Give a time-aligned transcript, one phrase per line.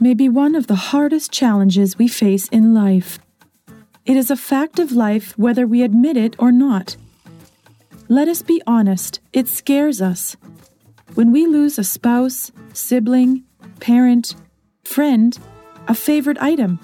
[0.00, 3.18] May be one of the hardest challenges we face in life.
[4.06, 6.96] It is a fact of life whether we admit it or not.
[8.08, 10.36] Let us be honest, it scares us.
[11.14, 13.44] When we lose a spouse, sibling,
[13.78, 14.34] parent,
[14.84, 15.38] friend,
[15.86, 16.80] a favorite item,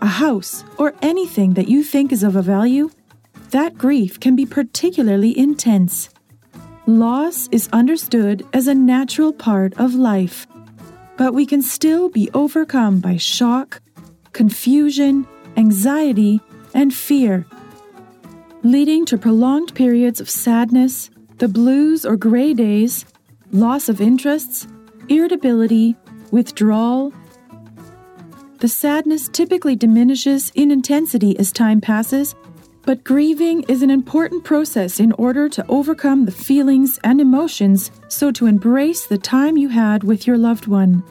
[0.00, 2.90] a house, or anything that you think is of a value,
[3.50, 6.08] that grief can be particularly intense.
[6.86, 10.46] Loss is understood as a natural part of life
[11.20, 13.82] but we can still be overcome by shock,
[14.32, 15.26] confusion,
[15.58, 16.40] anxiety,
[16.72, 17.44] and fear,
[18.62, 23.04] leading to prolonged periods of sadness, the blues or gray days,
[23.52, 24.66] loss of interests,
[25.10, 25.94] irritability,
[26.30, 27.12] withdrawal.
[28.60, 32.34] The sadness typically diminishes in intensity as time passes,
[32.82, 38.30] but grieving is an important process in order to overcome the feelings and emotions so
[38.32, 41.02] to embrace the time you had with your loved one.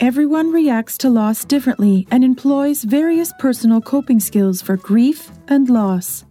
[0.00, 6.24] Everyone reacts to loss differently and employs various personal coping skills for grief and loss.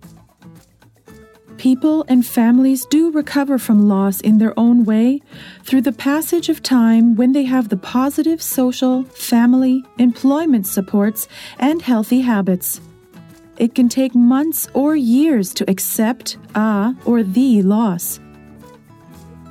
[1.58, 5.22] People and families do recover from loss in their own way
[5.66, 11.28] through the passage of time when they have the positive social, family, employment supports,
[11.60, 12.80] and healthy habits.
[13.60, 18.20] It can take months or years to accept a or the loss.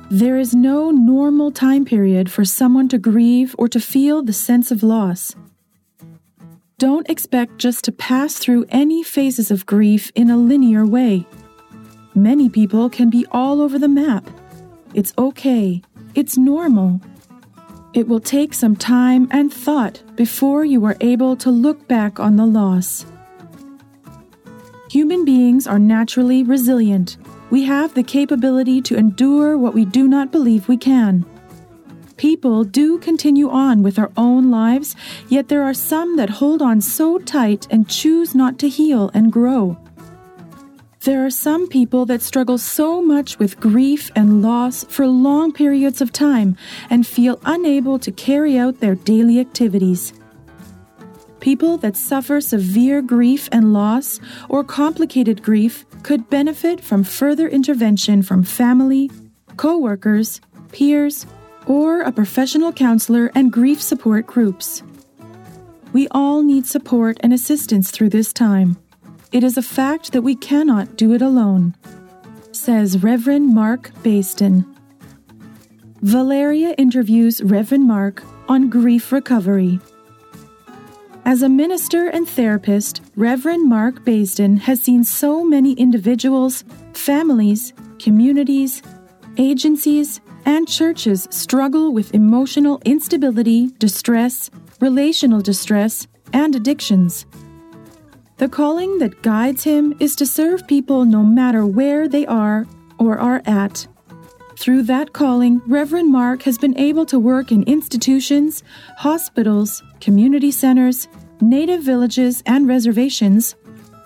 [0.09, 4.71] There is no normal time period for someone to grieve or to feel the sense
[4.71, 5.35] of loss.
[6.79, 11.27] Don't expect just to pass through any phases of grief in a linear way.
[12.15, 14.27] Many people can be all over the map.
[14.95, 15.83] It's okay.
[16.15, 16.99] It's normal.
[17.93, 22.35] It will take some time and thought before you are able to look back on
[22.35, 23.05] the loss.
[24.89, 27.17] Human beings are naturally resilient
[27.49, 31.25] we have the capability to endure what we do not believe we can.
[32.17, 34.95] People do continue on with our own lives,
[35.29, 39.31] yet there are some that hold on so tight and choose not to heal and
[39.31, 39.77] grow.
[41.01, 46.01] There are some people that struggle so much with grief and loss for long periods
[46.01, 46.57] of time
[46.89, 50.13] and feel unable to carry out their daily activities.
[51.39, 54.19] People that suffer severe grief and loss
[54.49, 59.09] or complicated grief could benefit from further intervention from family,
[59.55, 60.41] co-workers,
[60.71, 61.25] peers,
[61.65, 64.83] or a professional counselor and grief support groups.
[65.93, 68.77] We all need support and assistance through this time.
[69.31, 71.75] It is a fact that we cannot do it alone,
[72.51, 74.65] says Reverend Mark Basden.
[76.01, 79.79] Valeria interviews Reverend Mark on grief recovery.
[81.25, 86.63] As a minister and therapist, Reverend Mark Basden has seen so many individuals,
[86.93, 88.81] families, communities,
[89.37, 94.49] agencies, and churches struggle with emotional instability, distress,
[94.79, 97.25] relational distress, and addictions.
[98.37, 102.65] The calling that guides him is to serve people no matter where they are
[102.97, 103.87] or are at.
[104.59, 108.61] Through that calling, Reverend Mark has been able to work in institutions,
[108.97, 111.07] hospitals, community centers,
[111.39, 113.55] native villages and reservations,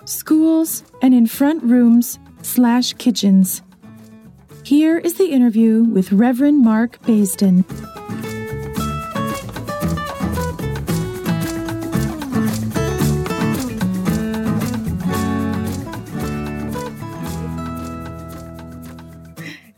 [0.04, 3.62] schools, and in front rooms slash kitchens.
[4.62, 7.64] Here is the interview with Reverend Mark Basden.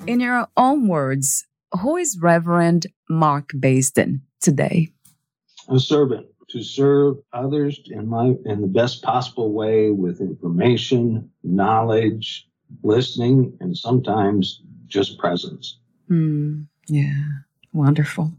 [0.06, 1.46] In your own words,
[1.82, 4.88] who is Reverend Mark Basden today?
[5.68, 12.48] A servant to serve others in my in the best possible way with information, knowledge,
[12.84, 15.78] listening, and sometimes just presence.
[16.08, 17.24] Mm, yeah,
[17.72, 18.32] wonderful.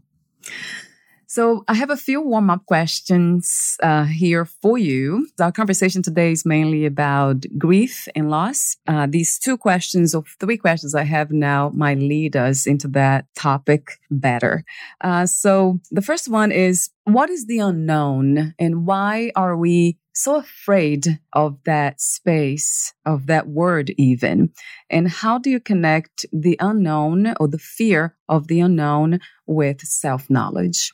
[1.38, 5.28] So I have a few warm up questions uh, here for you.
[5.38, 8.76] Our conversation today is mainly about grief and loss.
[8.88, 13.26] Uh, these two questions or three questions I have now might lead us into that
[13.36, 14.64] topic better.
[15.00, 20.34] Uh, so the first one is, what is the unknown and why are we so
[20.34, 24.50] afraid of that space, of that word even?
[24.90, 30.28] And how do you connect the unknown or the fear of the unknown with self
[30.28, 30.92] knowledge?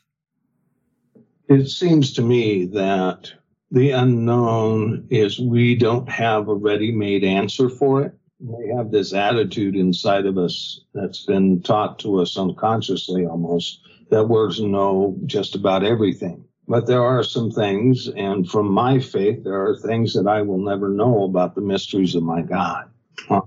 [1.49, 3.33] It seems to me that
[3.71, 8.15] the unknown is we don't have a ready made answer for it.
[8.41, 13.81] We have this attitude inside of us that's been taught to us unconsciously almost
[14.11, 16.45] that words know just about everything.
[16.67, 20.59] But there are some things, and from my faith, there are things that I will
[20.59, 22.91] never know about the mysteries of my God.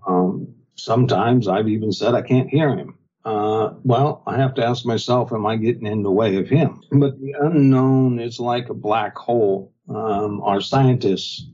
[0.07, 4.85] Um, sometimes I've even said I can't hear him uh, well, I have to ask
[4.85, 6.81] myself, am I getting in the way of him?
[6.91, 9.73] But the unknown is like a black hole.
[9.89, 11.45] Um, our scientists,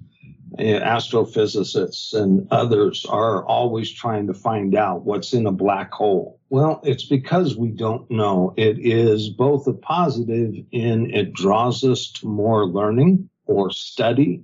[0.60, 6.40] eh, astrophysicists, and others are always trying to find out what's in a black hole.
[6.50, 8.54] Well, it's because we don't know.
[8.56, 14.44] It is both a positive in it draws us to more learning or study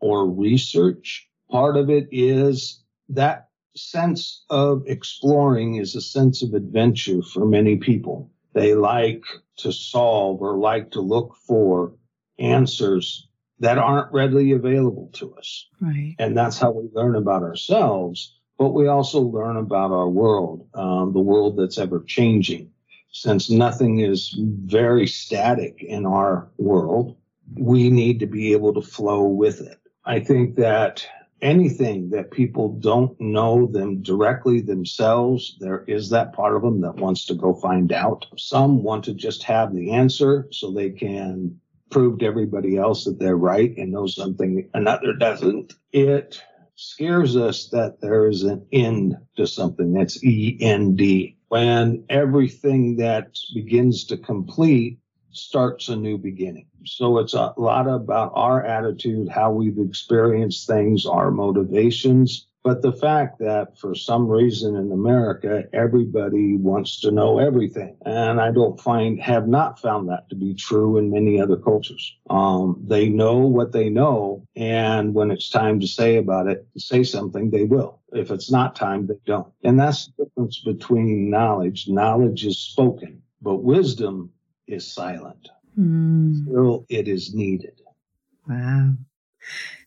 [0.00, 1.28] or research.
[1.50, 3.47] Part of it is that
[3.78, 8.30] sense of exploring is a sense of adventure for many people.
[8.52, 9.24] They like
[9.58, 11.94] to solve or like to look for
[12.38, 13.28] answers
[13.60, 15.66] that aren't readily available to us.
[15.80, 16.14] Right.
[16.18, 21.12] And that's how we learn about ourselves, but we also learn about our world, um,
[21.12, 22.70] the world that's ever changing.
[23.10, 27.16] Since nothing is very static in our world,
[27.56, 29.78] we need to be able to flow with it.
[30.04, 31.06] I think that
[31.40, 36.96] anything that people don't know them directly themselves, there is that part of them that
[36.96, 38.26] wants to go find out.
[38.36, 43.18] Some want to just have the answer so they can prove to everybody else that
[43.18, 45.74] they're right and know something another doesn't.
[45.92, 46.42] It
[46.74, 49.92] scares us that there is an end to something.
[49.92, 51.36] That's E N D.
[51.48, 54.98] When everything that begins to complete
[55.30, 56.66] starts a new beginning.
[56.84, 62.46] So it's a lot about our attitude, how we've experienced things, our motivations.
[62.64, 67.96] But the fact that for some reason in America, everybody wants to know everything.
[68.04, 72.16] And I don't find, have not found that to be true in many other cultures.
[72.28, 74.44] Um, they know what they know.
[74.56, 78.00] And when it's time to say about it, say something, they will.
[78.12, 79.52] If it's not time, they don't.
[79.62, 81.88] And that's the difference between knowledge.
[81.88, 84.30] Knowledge is spoken, but wisdom
[84.68, 85.48] is silent.
[85.78, 86.44] Mm.
[86.44, 87.80] Still, it is needed.
[88.48, 88.92] Wow.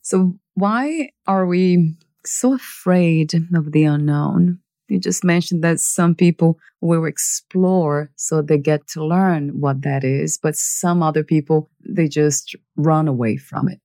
[0.02, 1.96] So, why are we
[2.26, 4.60] so afraid of the unknown?
[4.88, 10.04] You just mentioned that some people will explore so they get to learn what that
[10.04, 13.80] is, but some other people, they just run away from it.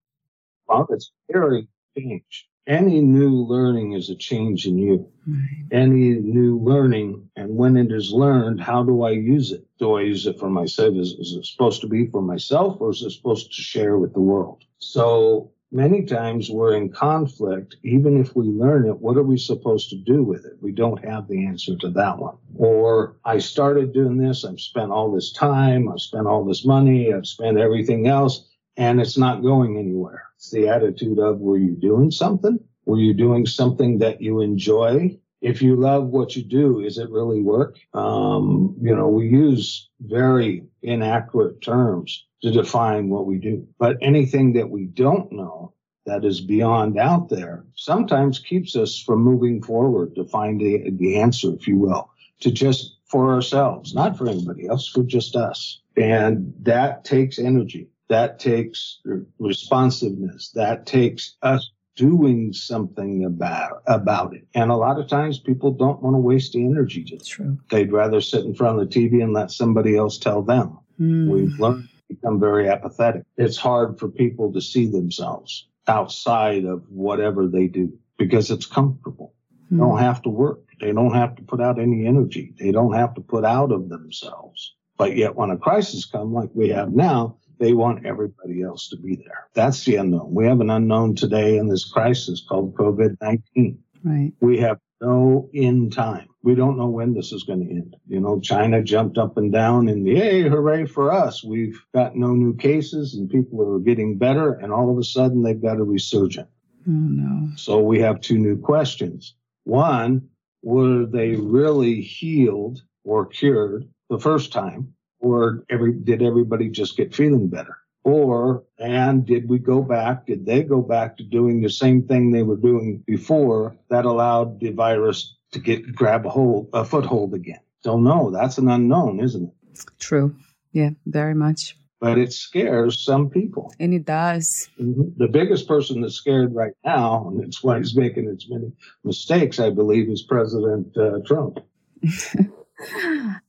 [0.67, 5.09] Well, it's very change any new learning is a change in you.
[5.27, 5.67] Right.
[5.73, 9.67] Any new learning, and when it is learned, how do I use it?
[9.79, 10.95] Do I use it for myself?
[10.97, 14.13] Is, is it supposed to be for myself, or is it supposed to share with
[14.13, 14.65] the world?
[14.79, 17.77] So many times we're in conflict.
[17.83, 20.55] Even if we learn it, what are we supposed to do with it?
[20.61, 22.37] We don't have the answer to that one.
[22.57, 27.13] Or I started doing this, I've spent all this time, I've spent all this money,
[27.13, 28.45] I've spent everything else
[28.77, 30.25] and it's not going anywhere.
[30.37, 32.59] It's the attitude of, were you doing something?
[32.85, 35.19] Were you doing something that you enjoy?
[35.41, 37.79] If you love what you do, is it really work?
[37.95, 44.53] Um, you know, we use very inaccurate terms to define what we do, but anything
[44.55, 45.73] that we don't know
[46.05, 51.19] that is beyond out there sometimes keeps us from moving forward to find the, the
[51.19, 55.81] answer, if you will, to just for ourselves, not for anybody else, for just us.
[55.97, 59.01] And that takes energy that takes
[59.39, 60.51] responsiveness.
[60.55, 64.47] That takes us doing something about about it.
[64.55, 67.59] And a lot of times people don't want to waste the energy to True.
[67.71, 70.79] They'd rather sit in front of the TV and let somebody else tell them.
[71.01, 71.29] Mm.
[71.29, 73.25] We've learned to become very apathetic.
[73.37, 79.35] It's hard for people to see themselves outside of whatever they do because it's comfortable.
[79.71, 79.71] Mm.
[79.71, 80.61] They don't have to work.
[80.81, 82.55] They don't have to put out any energy.
[82.59, 84.75] They don't have to put out of themselves.
[84.99, 88.97] But yet when a crisis comes like we have now, they want everybody else to
[88.97, 89.49] be there.
[89.55, 90.35] That's the unknown.
[90.35, 93.79] We have an unknown today in this crisis called COVID 19.
[94.05, 94.33] Right.
[94.41, 96.29] We have no end time.
[96.43, 97.97] We don't know when this is going to end.
[98.07, 101.43] You know, China jumped up and down and yay, hooray for us.
[101.43, 104.53] We've got no new cases and people are getting better.
[104.53, 106.49] And all of a sudden they've got a resurgence.
[106.89, 107.51] Oh, no.
[107.57, 109.35] So we have two new questions.
[109.65, 110.29] One,
[110.63, 114.95] were they really healed or cured the first time?
[115.27, 117.79] Or every, did everybody just get feeling better?
[118.05, 122.31] Or, and did we go back, did they go back to doing the same thing
[122.31, 127.35] they were doing before that allowed the virus to get, grab a hold, a foothold
[127.35, 127.59] again?
[127.83, 128.31] Don't know.
[128.31, 129.85] That's an unknown, isn't it?
[129.99, 130.37] True.
[130.73, 131.77] Yeah, very much.
[131.99, 133.75] But it scares some people.
[133.81, 134.69] And it does.
[134.81, 135.09] Mm-hmm.
[135.17, 138.71] The biggest person that's scared right now, and it's why he's making as many
[139.03, 141.59] mistakes, I believe, is President uh, Trump.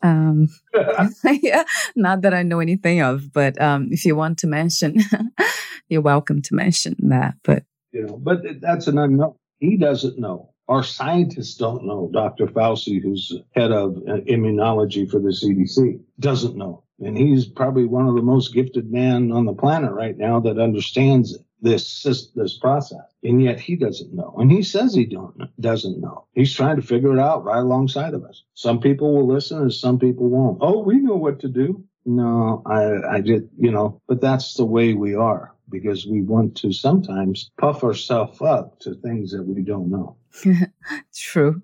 [0.01, 0.47] um,
[1.41, 1.63] yeah,
[1.95, 4.97] not that I know anything of, but um, if you want to mention,
[5.89, 7.35] you're welcome to mention that.
[7.43, 9.35] But you know, but that's an unknown.
[9.59, 10.53] He doesn't know.
[10.67, 12.09] Our scientists don't know.
[12.11, 12.47] Dr.
[12.47, 18.07] Fauci, who's head of uh, immunology for the CDC, doesn't know, and he's probably one
[18.07, 22.03] of the most gifted men on the planet right now that understands it this
[22.35, 26.25] this process, and yet he doesn't know, and he says he don't doesn't know.
[26.33, 28.43] He's trying to figure it out right alongside of us.
[28.53, 30.59] Some people will listen, and some people won't.
[30.61, 31.83] Oh, we know what to do.
[32.05, 36.55] No, I I did, you know, but that's the way we are because we want
[36.57, 40.15] to sometimes puff ourselves up to things that we don't know.
[41.15, 41.61] True.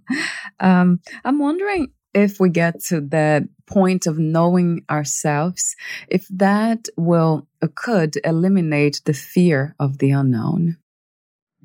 [0.60, 5.76] Um, I'm wondering if we get to that point of knowing ourselves,
[6.08, 10.78] if that will uh, could eliminate the fear of the unknown.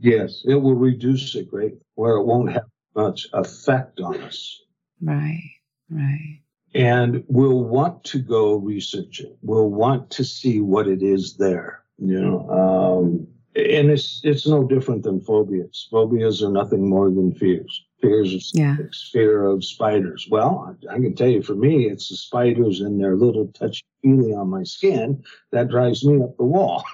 [0.00, 4.60] Yes, it will reduce it greatly, where it won't have much effect on us.
[5.02, 5.50] Right,
[5.90, 6.40] right.
[6.74, 9.36] And we'll want to go research it.
[9.42, 11.82] We'll want to see what it is there.
[11.98, 13.26] You know, um,
[13.56, 15.88] and it's it's no different than phobias.
[15.90, 18.76] Phobias are nothing more than fears fears yeah.
[19.12, 20.26] fear of spiders.
[20.30, 23.84] Well, I, I, can tell you for me, it's the spiders and their little touchy
[24.02, 26.84] feely on my skin that drives me up the wall.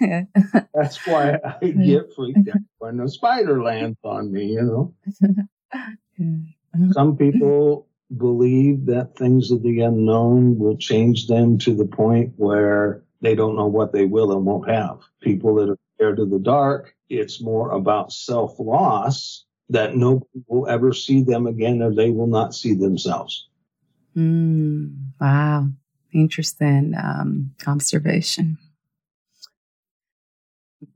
[0.00, 0.22] yeah.
[0.74, 4.94] That's why I get freaked out when a spider lands on me, you know.
[6.92, 13.02] Some people believe that things of the unknown will change them to the point where
[13.20, 15.00] they don't know what they will and won't have.
[15.20, 15.78] People that are
[16.10, 21.82] of the dark it's more about self loss that nobody will ever see them again
[21.82, 23.48] or they will not see themselves.
[24.16, 25.68] Mm, wow.
[26.12, 28.58] Interesting um, observation.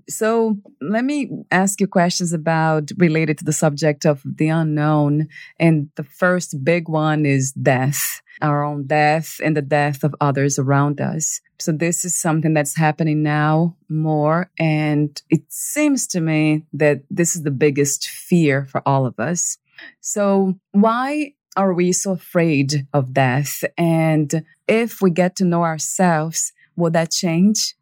[0.09, 5.29] So let me ask you questions about related to the subject of the unknown.
[5.59, 10.59] And the first big one is death, our own death and the death of others
[10.59, 11.41] around us.
[11.59, 14.51] So this is something that's happening now more.
[14.59, 19.59] And it seems to me that this is the biggest fear for all of us.
[20.01, 23.65] So why are we so afraid of death?
[23.79, 27.75] And if we get to know ourselves, will that change?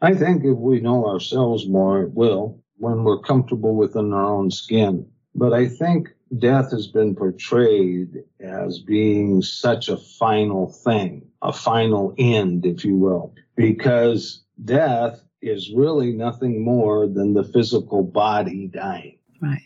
[0.00, 4.50] I think if we know ourselves more, it will when we're comfortable within our own
[4.50, 5.06] skin.
[5.34, 12.14] But I think death has been portrayed as being such a final thing, a final
[12.18, 19.18] end, if you will, because death is really nothing more than the physical body dying.
[19.40, 19.62] Right.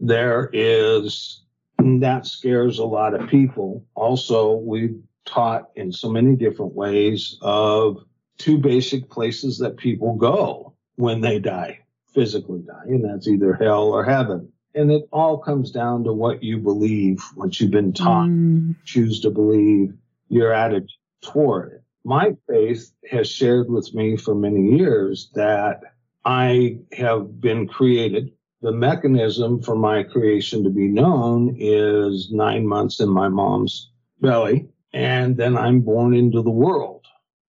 [0.00, 1.42] There is,
[1.78, 3.84] that scares a lot of people.
[3.94, 8.04] Also, we've taught in so many different ways of
[8.38, 11.80] two basic places that people go when they die,
[12.14, 14.50] physically die, and that's either hell or heaven.
[14.74, 18.76] And it all comes down to what you believe, what you've been taught, mm.
[18.84, 19.92] choose to believe,
[20.28, 20.90] your attitude
[21.22, 21.82] toward it.
[22.04, 25.80] My faith has shared with me for many years that
[26.24, 28.32] I have been created.
[28.62, 33.90] The mechanism for my creation to be known is nine months in my mom's
[34.20, 36.97] belly, and then I'm born into the world.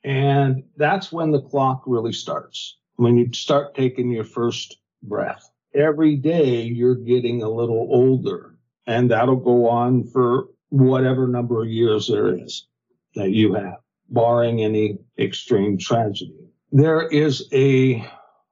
[0.04, 2.78] And that's when the clock really starts.
[2.96, 5.50] When you start taking your first breath.
[5.74, 11.70] Every day you're getting a little older, and that'll go on for whatever number of
[11.70, 12.68] years there is
[13.16, 13.78] that you have,
[14.10, 16.36] barring any extreme tragedy.
[16.72, 18.06] There is a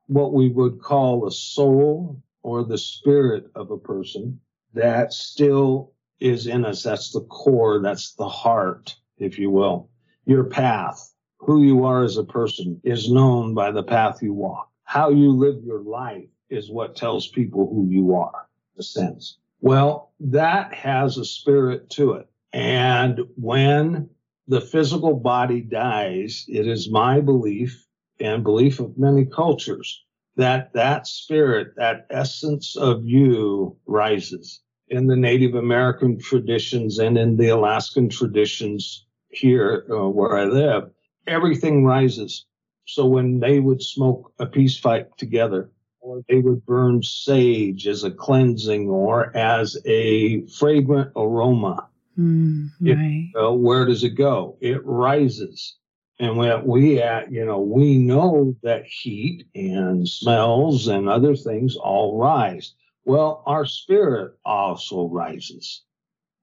[0.07, 4.39] what we would call a soul or the spirit of a person
[4.73, 6.83] that still is in us.
[6.83, 9.89] That's the core, that's the heart, if you will.
[10.25, 14.69] Your path, who you are as a person is known by the path you walk.
[14.83, 19.37] How you live your life is what tells people who you are, in a sense.
[19.61, 22.29] Well, that has a spirit to it.
[22.53, 24.09] And when
[24.47, 27.85] the physical body dies, it is my belief
[28.19, 30.03] and belief of many cultures
[30.37, 34.61] that that spirit, that essence of you rises.
[34.89, 40.91] In the Native American traditions and in the Alaskan traditions here uh, where I live,
[41.27, 42.45] everything rises.
[42.85, 45.69] So when they would smoke a peace pipe together,
[45.99, 51.89] or they would burn sage as a cleansing or as a fragrant aroma.
[52.17, 53.31] Mm, right.
[53.35, 54.57] It, uh, where does it go?
[54.61, 55.75] It rises.
[56.19, 61.75] And when we at, you know, we know that heat and smells and other things
[61.75, 62.73] all rise.
[63.05, 65.83] Well, our spirit also rises.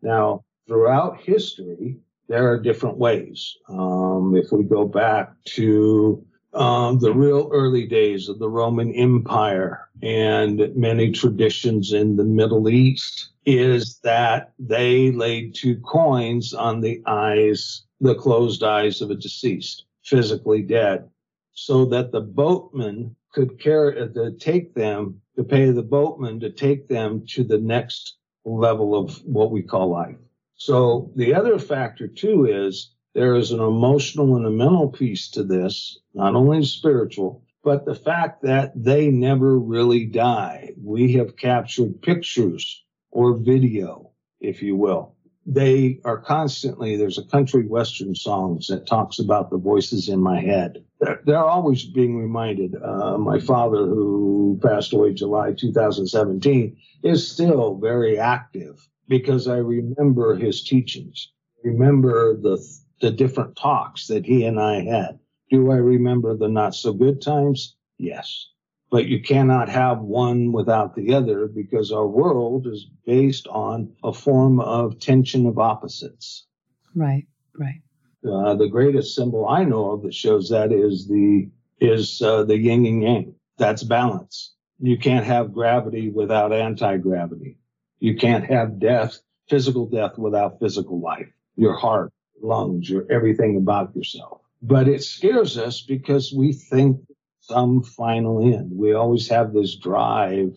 [0.00, 3.56] Now, throughout history, there are different ways.
[3.68, 9.88] Um, if we go back to um, the real early days of the Roman Empire
[10.02, 17.02] and many traditions in the Middle East, is that they laid two coins on the
[17.06, 21.08] eyes, the closed eyes of a deceased, physically dead,
[21.52, 26.50] so that the boatman could carry uh, to take them to pay the boatman to
[26.50, 30.16] take them to the next level of what we call life.
[30.56, 35.42] So the other factor too is there is an emotional and a mental piece to
[35.42, 40.72] this, not only spiritual, but the fact that they never really die.
[40.82, 45.14] We have captured pictures or video, if you will.
[45.46, 50.40] They are constantly, there's a country western songs that talks about the voices in my
[50.40, 50.84] head.
[51.00, 52.74] They're, they're always being reminded.
[52.82, 60.34] Uh, my father, who passed away July 2017, is still very active because I remember
[60.34, 61.30] his teachings.
[61.62, 62.58] Remember the
[63.00, 65.18] the different talks that he and I had.
[65.50, 67.76] Do I remember the not so good times?
[67.98, 68.48] Yes.
[68.90, 74.12] But you cannot have one without the other because our world is based on a
[74.12, 76.46] form of tension of opposites.
[76.94, 77.26] Right,
[77.58, 77.82] right.
[78.26, 82.56] Uh, the greatest symbol I know of that shows that is the is uh, the
[82.56, 83.34] yin and yang.
[83.58, 84.54] That's balance.
[84.80, 87.58] You can't have gravity without anti-gravity.
[88.04, 89.18] You can't have death,
[89.48, 91.32] physical death without physical life.
[91.56, 94.42] Your heart, lungs, your everything about yourself.
[94.60, 97.00] But it scares us because we think
[97.40, 98.72] some final end.
[98.76, 100.52] We always have this drive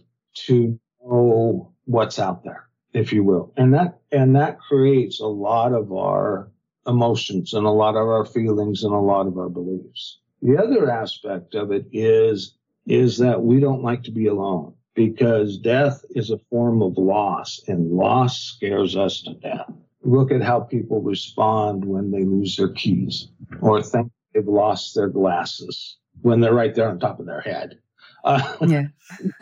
[0.47, 3.53] to know what's out there, if you will.
[3.55, 6.51] And that and that creates a lot of our
[6.85, 10.19] emotions and a lot of our feelings and a lot of our beliefs.
[10.41, 15.57] The other aspect of it is is that we don't like to be alone because
[15.57, 19.71] death is a form of loss and loss scares us to death
[20.07, 23.27] look at how people respond when they lose their keys
[23.61, 27.77] or think they've lost their glasses when they're right there on top of their head.
[28.23, 28.87] Uh, yeah.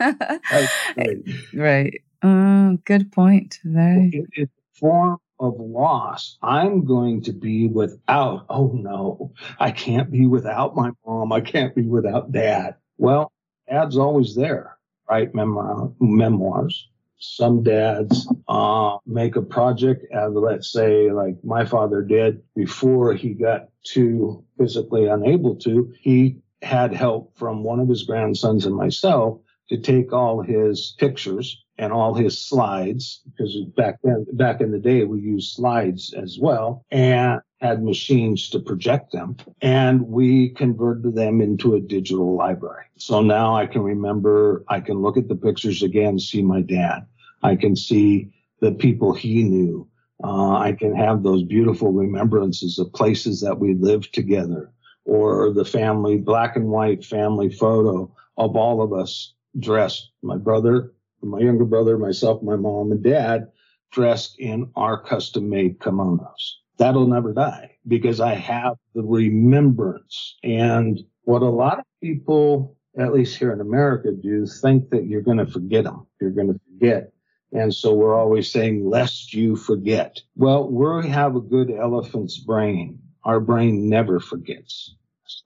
[0.96, 1.22] right.
[1.54, 2.02] right.
[2.22, 3.58] Uh, good point.
[3.64, 4.10] Very.
[4.12, 6.36] It, it's a form of loss.
[6.42, 11.32] I'm going to be without, oh no, I can't be without my mom.
[11.32, 12.76] I can't be without dad.
[12.98, 13.32] Well,
[13.68, 14.75] dad's always there,
[15.10, 16.88] Memoir, memoirs
[17.18, 23.30] some dads uh, make a project of, let's say, like my father did before he
[23.30, 25.92] got too physically unable to.
[26.00, 31.62] He had help from one of his grandsons and myself to take all his pictures
[31.78, 36.38] and all his slides because back then back in the day we used slides as
[36.40, 42.84] well and had machines to project them and we converted them into a digital library.
[42.98, 47.06] So now i can remember i can look at the pictures again see my dad.
[47.42, 49.88] I can see the people he knew.
[50.22, 54.70] Uh, i can have those beautiful remembrances of places that we lived together
[55.04, 60.10] or the family black and white family photo of all of us dressed.
[60.22, 60.92] My brother
[61.22, 63.48] my younger brother, myself, my mom, and dad
[63.90, 66.56] dressed in our custom made kimonos.
[66.78, 70.36] That'll never die because I have the remembrance.
[70.42, 75.22] And what a lot of people, at least here in America, do think that you're
[75.22, 76.06] going to forget them.
[76.20, 77.12] You're going to forget.
[77.52, 80.20] And so we're always saying, lest you forget.
[80.34, 82.98] Well, we have a good elephant's brain.
[83.24, 84.94] Our brain never forgets.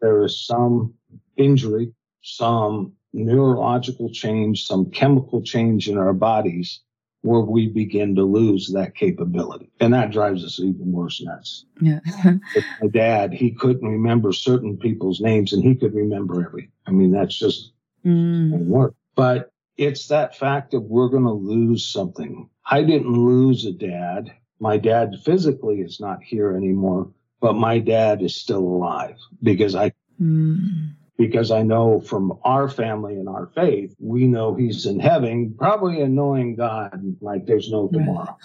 [0.01, 0.95] There is some
[1.37, 6.81] injury, some neurological change, some chemical change in our bodies
[7.23, 9.71] where we begin to lose that capability.
[9.81, 11.67] And that drives us even worse nuts.
[11.81, 12.01] Yeah.
[12.25, 16.73] my dad, he couldn't remember certain people's names and he could remember everything.
[16.87, 17.73] I mean, that's just
[18.05, 18.59] mm.
[18.67, 18.95] work.
[19.15, 22.49] But it's that fact of we're going to lose something.
[22.65, 24.33] I didn't lose a dad.
[24.59, 29.93] My dad physically is not here anymore, but my dad is still alive because I
[30.21, 35.55] mm because I know from our family and our faith, we know he's in heaven,
[35.59, 38.39] probably annoying God like there's no tomorrow.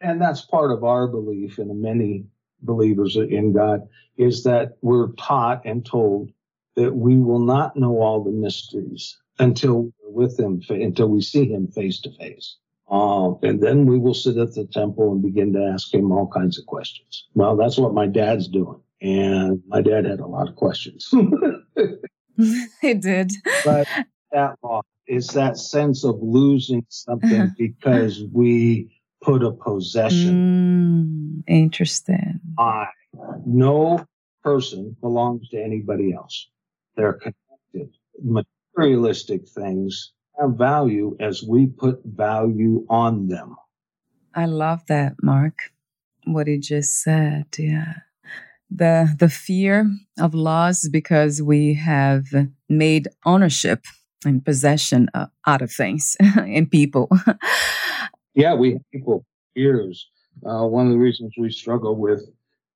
[0.00, 2.26] and that's part of our belief and many
[2.60, 6.30] believers in God is that we're taught and told
[6.76, 11.48] that we will not know all the mysteries until we're with him, until we see
[11.48, 12.58] him face to face.
[12.88, 16.28] Uh, and then we will sit at the temple and begin to ask him all
[16.28, 17.26] kinds of questions.
[17.34, 18.81] Well, that's what my dad's doing.
[19.02, 21.10] And my dad had a lot of questions.
[22.82, 23.32] it did.
[23.64, 23.88] But
[24.30, 31.42] that loss is that sense of losing something because we put a possession.
[31.46, 32.40] Mm, interesting.
[32.58, 32.86] I
[33.44, 34.04] no
[34.42, 36.48] person belongs to anybody else.
[36.96, 37.94] They're connected.
[38.22, 43.56] Materialistic things have value as we put value on them.
[44.34, 45.72] I love that, Mark.
[46.24, 47.46] What he just said.
[47.58, 47.94] Yeah.
[48.74, 52.24] The the fear of loss because we have
[52.68, 53.84] made ownership
[54.24, 57.08] and possession uh, out of things and people.
[58.34, 60.08] yeah, we people years.
[60.46, 62.22] Uh, one of the reasons we struggle with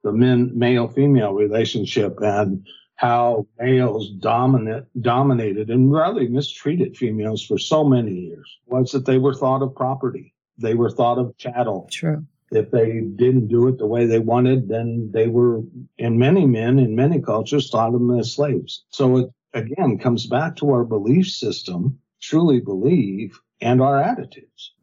[0.03, 7.59] the men male female relationship and how males dominate dominated and really mistreated females for
[7.59, 10.35] so many years was that they were thought of property.
[10.59, 11.89] They were thought of chattel.
[11.91, 12.25] True.
[12.53, 15.63] If they didn't do it the way they wanted, then they were,
[15.99, 18.85] in many men, in many cultures, thought of them as slaves.
[18.91, 24.75] So it again comes back to our belief system, truly believe, and our attitudes.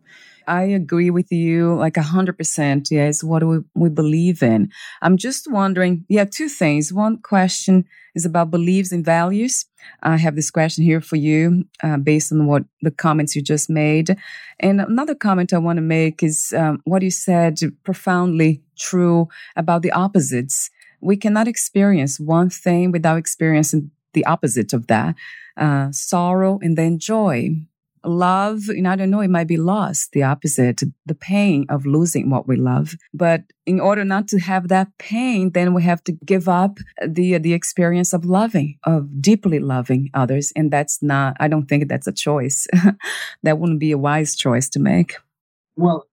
[0.48, 2.90] I agree with you like a hundred percent.
[2.92, 3.24] Yes.
[3.24, 4.72] What we, we believe in?
[5.02, 6.06] I'm just wondering.
[6.10, 6.26] Yeah.
[6.26, 6.94] Two things.
[6.94, 9.66] One question is about beliefs and values.
[10.02, 13.70] I have this question here for you, uh, based on what the comments you just
[13.70, 14.16] made.
[14.60, 19.82] And another comment I want to make is um, what you said profoundly true about
[19.82, 20.70] the opposites.
[21.02, 25.16] We cannot experience one thing without experiencing the opposite of that,
[25.58, 27.66] uh, sorrow and then joy
[28.04, 32.30] love, and I don't know, it might be loss, the opposite, the pain of losing
[32.30, 32.96] what we love.
[33.14, 37.38] But in order not to have that pain, then we have to give up the
[37.38, 40.52] the experience of loving, of deeply loving others.
[40.56, 42.68] And that's not, I don't think that's a choice.
[43.44, 45.16] that wouldn't be a wise choice to make.
[45.76, 46.08] Well,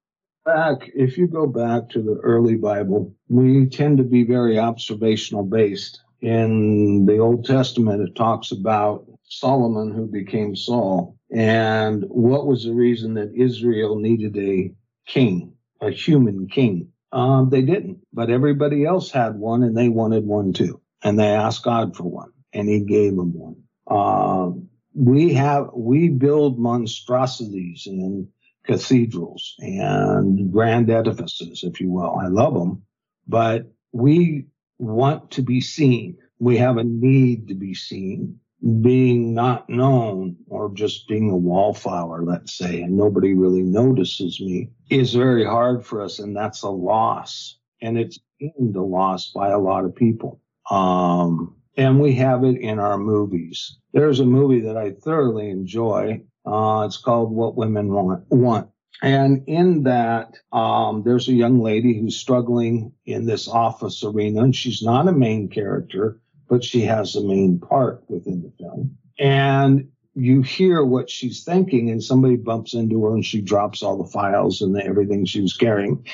[0.44, 5.44] back, if you go back to the early Bible, we tend to be very observational
[5.44, 6.00] based.
[6.22, 12.74] In the Old Testament, it talks about Solomon, who became Saul, and what was the
[12.74, 14.72] reason that Israel needed a
[15.06, 16.88] king, a human king?
[17.12, 20.80] Um, they didn't, but everybody else had one and they wanted one too.
[21.02, 23.62] And they asked God for one and he gave them one.
[23.86, 24.50] Uh,
[24.94, 28.28] we have, we build monstrosities in
[28.64, 32.14] cathedrals and grand edifices, if you will.
[32.14, 32.82] I love them,
[33.26, 34.46] but we
[34.80, 36.16] want to be seen.
[36.38, 38.40] We have a need to be seen
[38.82, 44.68] being not known or just being a wallflower, let's say, and nobody really notices me
[44.90, 46.18] is very hard for us.
[46.18, 47.58] And that's a loss.
[47.80, 50.40] And it's deemed a loss by a lot of people.
[50.70, 53.78] Um, and we have it in our movies.
[53.94, 56.22] There's a movie that I thoroughly enjoy.
[56.44, 58.24] Uh, it's called What Women Want.
[58.28, 58.69] Want.
[59.02, 64.54] And in that, um, there's a young lady who's struggling in this office arena, and
[64.54, 68.98] she's not a main character but she has the main part within the film.
[69.18, 73.96] And you hear what she's thinking, and somebody bumps into her and she drops all
[73.96, 76.04] the files and everything she was carrying.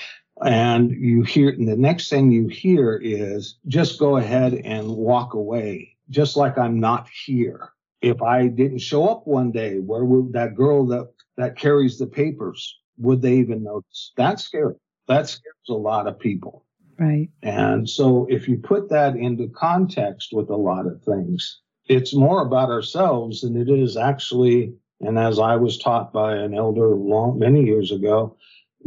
[0.45, 5.33] And you hear, and the next thing you hear is just go ahead and walk
[5.33, 7.71] away, just like I'm not here.
[8.03, 12.07] If I didn't show up one day, where would that girl that, that carries the
[12.07, 14.13] papers, would they even notice?
[14.17, 14.75] That's scary.
[15.09, 16.65] That scares a lot of people.
[16.99, 17.29] Right.
[17.43, 22.41] And so if you put that into context with a lot of things, it's more
[22.43, 27.39] about ourselves than it is actually, and as I was taught by an elder long,
[27.39, 28.37] many years ago,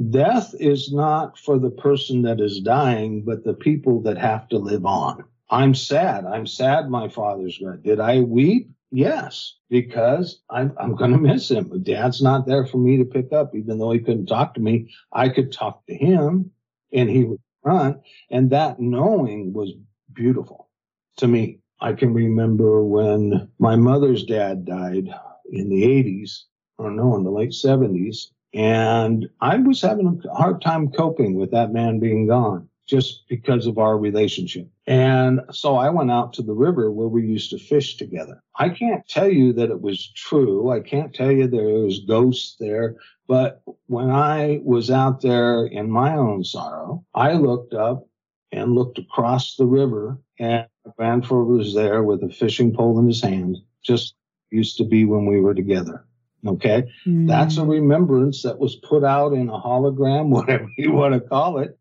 [0.09, 4.57] death is not for the person that is dying, but the people that have to
[4.57, 5.23] live on.
[5.49, 6.25] I'm sad.
[6.25, 7.81] I'm sad my father's gone.
[7.83, 8.69] Did I weep?
[8.91, 11.83] Yes, because I'm, I'm going to miss him.
[11.83, 14.91] Dad's not there for me to pick up, even though he couldn't talk to me.
[15.13, 16.51] I could talk to him
[16.91, 17.97] and he would front.
[18.31, 19.73] And that knowing was
[20.13, 20.69] beautiful
[21.17, 21.59] to me.
[21.81, 25.09] I can remember when my mother's dad died
[25.51, 26.43] in the 80s,
[26.77, 28.27] or no, in the late 70s.
[28.53, 33.67] And I was having a hard time coping with that man being gone just because
[33.67, 34.67] of our relationship.
[34.87, 38.41] And so I went out to the river where we used to fish together.
[38.57, 40.71] I can't tell you that it was true.
[40.71, 42.95] I can't tell you there was ghosts there.
[43.27, 48.07] But when I was out there in my own sorrow, I looked up
[48.51, 50.65] and looked across the river and
[50.97, 54.15] grandfather was there with a fishing pole in his hand, just
[54.49, 56.05] used to be when we were together.
[56.45, 56.85] Okay.
[57.05, 57.27] Mm.
[57.27, 61.59] That's a remembrance that was put out in a hologram, whatever you want to call
[61.59, 61.78] it.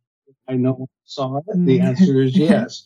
[0.49, 1.45] I know I saw it.
[1.47, 1.83] The mm.
[1.83, 2.85] answer is yes.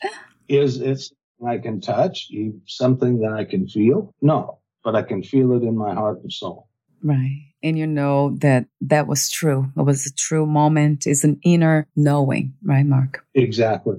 [0.48, 1.02] is it
[1.46, 2.30] I can touch,
[2.66, 4.14] something that I can feel?
[4.20, 6.68] No, but I can feel it in my heart and soul.
[7.02, 7.52] Right.
[7.64, 9.72] And you know that that was true.
[9.76, 11.06] It was a true moment.
[11.06, 13.24] It's an inner knowing, right, Mark?
[13.34, 13.96] Exactly.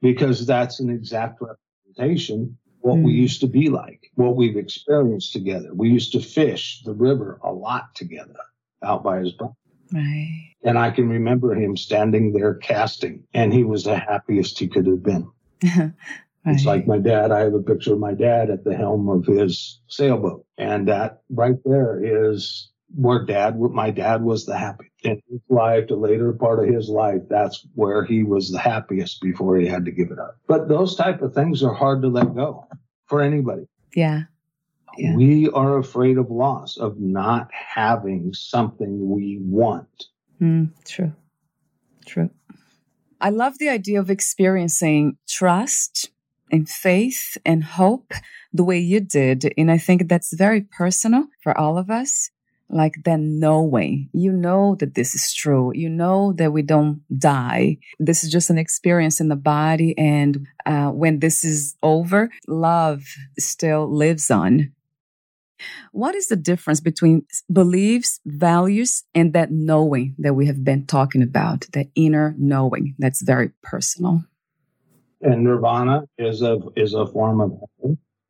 [0.00, 3.04] Because that's an exact representation what mm.
[3.04, 5.70] we used to be like, what we've experienced together.
[5.72, 8.36] We used to fish the river a lot together
[8.84, 9.54] out by his barn.
[9.92, 10.54] Right.
[10.62, 14.86] And I can remember him standing there casting, and he was the happiest he could
[14.86, 15.30] have been.
[15.62, 15.92] right.
[16.46, 17.32] It's like my dad.
[17.32, 21.22] I have a picture of my dad at the helm of his sailboat, and that
[21.30, 26.32] right there is where dad, my dad was the happiest in his life, the later
[26.32, 27.22] part of his life.
[27.28, 30.36] That's where he was the happiest before he had to give it up.
[30.46, 32.68] But those type of things are hard to let go
[33.06, 33.66] for anybody.
[33.94, 34.24] Yeah.
[34.98, 35.14] Yeah.
[35.14, 40.06] We are afraid of loss, of not having something we want.
[40.40, 41.12] Mm, true.
[42.06, 42.30] True.
[43.20, 46.10] I love the idea of experiencing trust
[46.50, 48.12] and faith and hope
[48.52, 49.52] the way you did.
[49.56, 52.30] And I think that's very personal for all of us
[52.70, 57.76] like then knowing you know that this is true you know that we don't die
[57.98, 63.04] this is just an experience in the body and uh, when this is over love
[63.38, 64.72] still lives on
[65.92, 71.22] what is the difference between beliefs values and that knowing that we have been talking
[71.22, 74.22] about that inner knowing that's very personal
[75.20, 77.52] and nirvana is a is a form of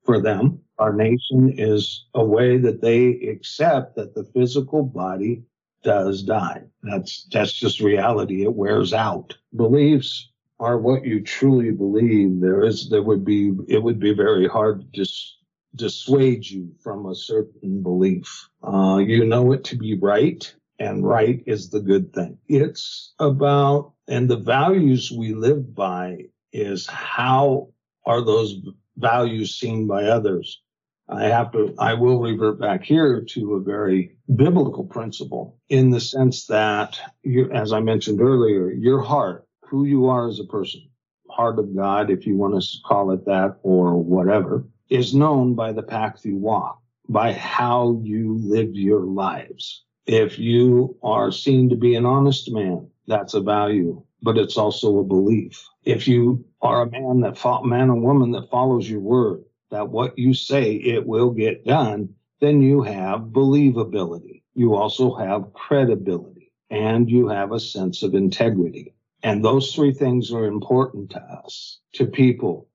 [0.05, 5.43] for them our nation is a way that they accept that the physical body
[5.85, 6.63] does die.
[6.83, 8.43] That's that's just reality.
[8.43, 9.37] It wears out.
[9.55, 12.41] Beliefs are what you truly believe.
[12.41, 15.34] There is there would be it would be very hard to dis,
[15.75, 18.49] dissuade you from a certain belief.
[18.63, 22.39] Uh, you know it to be right, and right is the good thing.
[22.49, 27.69] It's about and the values we live by is how
[28.07, 28.57] are those
[28.97, 30.61] values seen by others
[31.09, 36.01] I have to, I will revert back here to a very biblical principle in the
[36.01, 40.89] sense that, you, as I mentioned earlier, your heart, who you are as a person,
[41.29, 45.73] heart of God, if you want to call it that or whatever, is known by
[45.73, 49.85] the path you walk, by how you live your lives.
[50.07, 54.99] If you are seen to be an honest man, that's a value, but it's also
[54.99, 55.67] a belief.
[55.85, 60.19] If you are a man that man or woman that follows your word, that what
[60.19, 64.43] you say it will get done, then you have believability.
[64.55, 68.95] You also have credibility and you have a sense of integrity.
[69.23, 72.69] And those three things are important to us, to people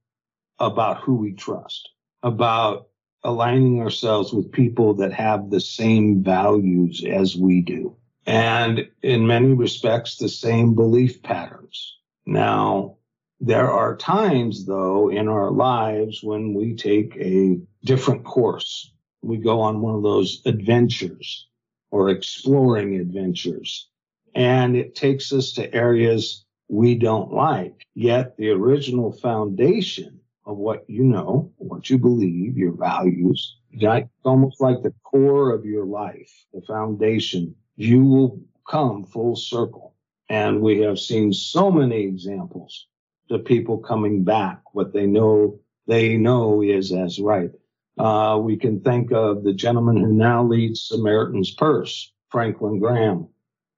[0.57, 1.89] about who we trust,
[2.23, 2.87] about
[3.23, 7.95] aligning ourselves with people that have the same values as we do.
[8.25, 11.97] And in many respects, the same belief patterns.
[12.25, 12.97] Now,
[13.41, 18.91] there are times, though, in our lives when we take a different course.
[19.21, 21.47] We go on one of those adventures
[21.91, 23.89] or exploring adventures,
[24.35, 27.81] and it takes us to areas we don't like.
[27.95, 30.19] Yet the original foundation
[30.49, 35.63] of what you know, what you believe, your values, it's almost like the core of
[35.63, 39.93] your life, the foundation, you will come full circle.
[40.27, 42.87] And we have seen so many examples
[43.29, 44.61] the people coming back.
[44.73, 47.51] What they know, they know is as right.
[47.99, 53.27] Uh, we can think of the gentleman who now leads Samaritan's Purse, Franklin Graham.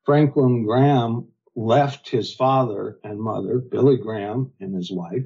[0.05, 5.25] Franklin Graham left his father and mother, Billy Graham and his wife,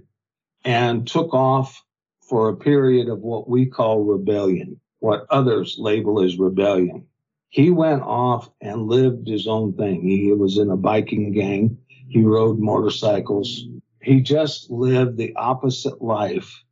[0.65, 1.82] and took off
[2.28, 7.06] for a period of what we call rebellion, what others label as rebellion.
[7.49, 10.01] He went off and lived his own thing.
[10.01, 11.78] He was in a biking gang.
[11.88, 13.63] He rode motorcycles.
[14.01, 16.63] He just lived the opposite life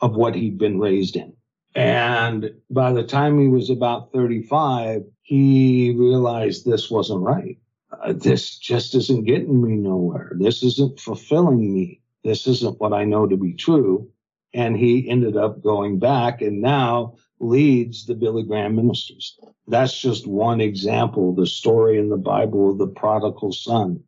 [0.00, 1.34] of what he'd been raised in.
[1.74, 7.58] And by the time he was about 35, he realized this wasn't right.
[7.92, 10.32] Uh, this just isn't getting me nowhere.
[10.36, 11.99] This isn't fulfilling me.
[12.24, 14.10] This isn't what I know to be true.
[14.52, 19.38] And he ended up going back and now leads the Billy Graham Ministries.
[19.68, 24.02] That's just one example, the story in the Bible of the prodigal son.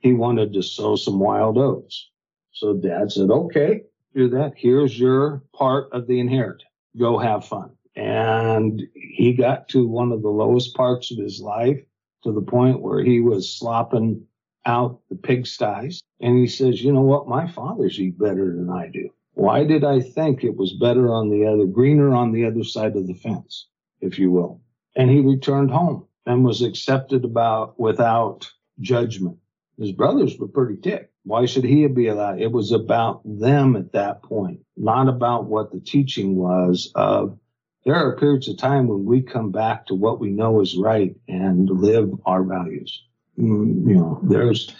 [0.00, 2.10] He wanted to sow some wild oats.
[2.52, 3.82] So dad said, okay,
[4.14, 4.54] do that.
[4.56, 6.64] Here's your part of the inheritance.
[6.98, 7.70] Go have fun.
[7.94, 11.80] And he got to one of the lowest parts of his life
[12.24, 14.26] to the point where he was slopping
[14.66, 16.00] out the pigsties.
[16.20, 17.28] And he says, you know what?
[17.28, 19.10] My fathers eat better than I do.
[19.34, 22.96] Why did I think it was better on the other, greener on the other side
[22.96, 23.68] of the fence,
[24.00, 24.60] if you will?
[24.96, 28.50] And he returned home and was accepted about without
[28.80, 29.38] judgment.
[29.78, 31.12] His brothers were pretty ticked.
[31.24, 32.40] Why should he be allowed?
[32.40, 37.38] It was about them at that point, not about what the teaching was of
[37.84, 41.14] there are periods of time when we come back to what we know is right
[41.28, 43.04] and live our values.
[43.38, 44.74] Mm, you know, there's,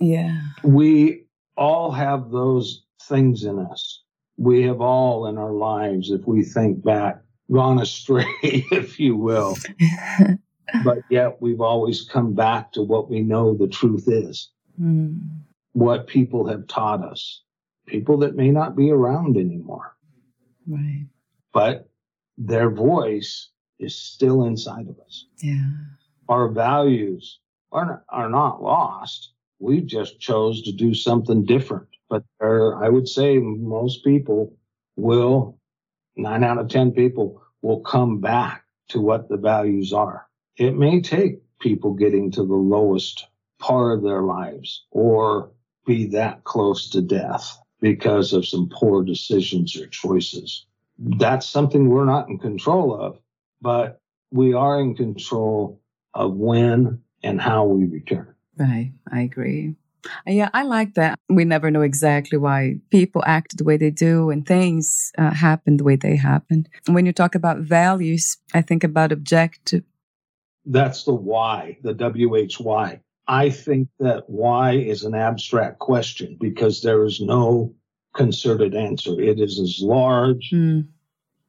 [0.00, 1.24] yeah, we
[1.56, 4.02] all have those things in us
[4.36, 9.56] We have all in our lives, if we think back, gone astray, if you will.
[10.84, 15.20] but yet we've always come back to what we know the truth is, mm.
[15.72, 17.42] what people have taught us,
[17.86, 19.96] people that may not be around anymore.
[20.66, 21.06] Right.
[21.52, 21.88] But
[22.36, 25.26] their voice is still inside of us.
[25.38, 25.70] Yeah.
[26.28, 27.38] Our values
[27.72, 29.32] are, are not lost.
[29.58, 31.88] We just chose to do something different.
[32.08, 34.56] But there, I would say most people
[34.96, 35.58] will,
[36.16, 40.26] nine out of 10 people will come back to what the values are.
[40.56, 43.26] It may take people getting to the lowest
[43.58, 45.50] part of their lives or
[45.86, 50.66] be that close to death because of some poor decisions or choices.
[50.98, 53.18] That's something we're not in control of,
[53.60, 54.00] but
[54.30, 55.80] we are in control
[56.14, 58.34] of when and how we return.
[58.56, 58.92] Right.
[59.10, 59.74] I agree.
[60.26, 61.18] Yeah, I like that.
[61.28, 65.76] We never know exactly why people act the way they do and things uh, happen
[65.76, 66.68] the way they happen.
[66.86, 69.82] When you talk about values, I think about objective.
[70.64, 73.00] That's the why, the WHY.
[73.28, 77.74] I think that why is an abstract question because there is no
[78.14, 79.20] concerted answer.
[79.20, 80.86] It is as large mm.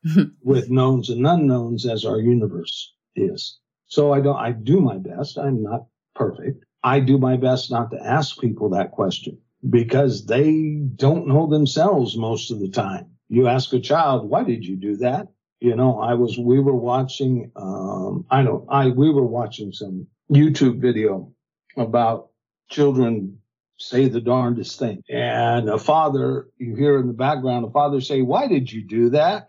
[0.44, 3.58] with knowns and unknowns as our universe is.
[3.88, 5.38] So I don't I do my best.
[5.38, 6.64] I'm not perfect.
[6.84, 12.18] I do my best not to ask people that question because they don't know themselves
[12.18, 13.08] most of the time.
[13.30, 15.28] You ask a child, why did you do that?
[15.60, 20.08] You know, I was, we were watching, um, I know, I, we were watching some
[20.32, 21.34] YouTube video
[21.76, 22.30] about
[22.70, 23.40] children
[23.80, 25.04] say the darndest thing.
[25.10, 29.10] And a father, you hear in the background, a father say, why did you do
[29.12, 29.48] that?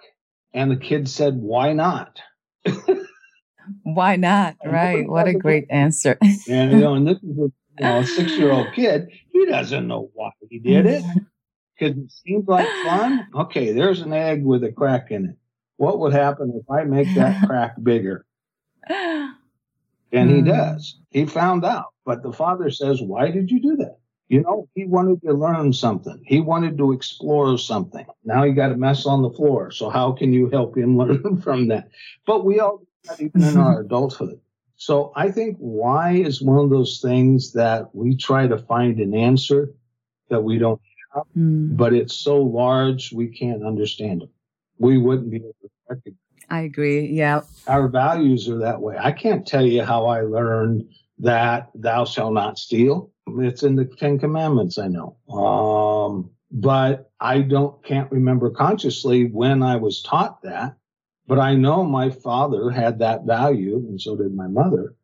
[0.55, 2.21] And the kid said, why not?
[3.83, 4.57] Why not?
[4.65, 5.09] Right.
[5.09, 6.19] What a great answer.
[6.49, 9.09] and you know, and this is a you know, six year old kid.
[9.33, 11.05] He doesn't know why he did it.
[11.79, 13.29] Because it seems like fun.
[13.33, 15.37] Okay, there's an egg with a crack in it.
[15.77, 18.27] What would happen if I make that crack bigger?
[18.91, 20.47] And he hmm.
[20.49, 20.99] does.
[21.11, 21.95] He found out.
[22.05, 23.99] But the father says, Why did you do that?
[24.29, 26.23] You know, he wanted to learn something.
[26.27, 28.05] He wanted to explore something.
[28.25, 29.71] Now he got a mess on the floor.
[29.71, 31.89] So how can you help him learn from that?
[32.27, 32.83] But we all
[33.21, 34.41] even in our adulthood.
[34.77, 39.15] So I think why is one of those things that we try to find an
[39.15, 39.75] answer
[40.31, 40.81] that we don't
[41.15, 41.77] have, mm.
[41.77, 44.31] but it's so large we can't understand it.
[44.79, 46.15] We wouldn't be able to recognize.
[46.51, 47.07] I agree.
[47.09, 47.43] Yeah.
[47.67, 48.97] Our values are that way.
[48.99, 53.11] I can't tell you how I learned that thou shalt not steal.
[53.27, 55.17] It's in the Ten Commandments, I know.
[55.31, 60.77] Um, but I don't can't remember consciously when I was taught that.
[61.29, 64.95] But I know my father had that value, and so did my mother.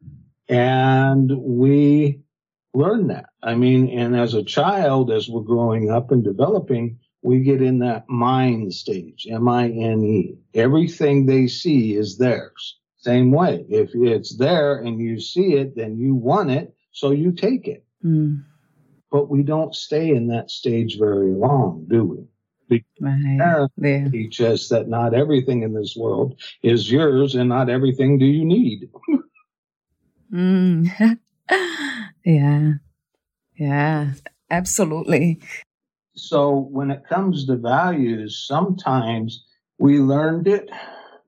[0.49, 2.21] And we
[2.73, 3.27] learned that.
[3.43, 7.79] I mean, and as a child, as we're growing up and developing, we get in
[7.81, 10.39] that mind stage, M I N E.
[10.55, 12.79] Everything they see is theirs.
[12.97, 13.67] Same way.
[13.69, 17.85] If it's there and you see it, then you want it, so you take it.
[18.03, 18.45] Mm.
[19.11, 22.25] But we don't stay in that stage very long, do we?
[23.01, 23.69] Right.
[23.77, 24.09] Yeah.
[24.09, 28.45] teach us that not everything in this world is yours and not everything do you
[28.45, 28.91] need.
[30.33, 31.19] mm.
[32.25, 32.73] yeah.
[33.57, 34.13] Yeah,
[34.51, 35.41] absolutely.
[36.17, 39.45] So when it comes to values, sometimes
[39.79, 40.71] we learned it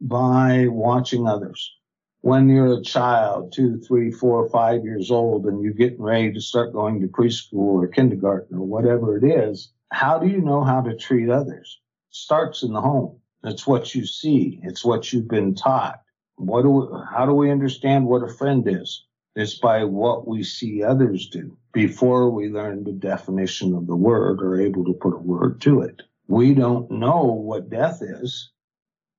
[0.01, 1.73] by watching others.
[2.21, 6.41] When you're a child, two, three, four, five years old, and you're getting ready to
[6.41, 10.81] start going to preschool or kindergarten or whatever it is, how do you know how
[10.83, 11.81] to treat others?
[12.11, 13.21] Starts in the home.
[13.45, 14.61] It's what you see.
[14.63, 16.01] It's what you've been taught.
[16.37, 19.05] What do we, how do we understand what a friend is?
[19.35, 24.41] It's by what we see others do before we learn the definition of the word
[24.41, 26.03] or able to put a word to it.
[26.27, 28.51] We don't know what death is